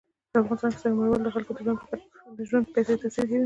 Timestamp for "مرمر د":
0.97-1.29